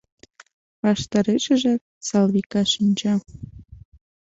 Ваштарешыжак 0.83 1.81
Салвика 2.07 2.63
шинча. 2.73 3.15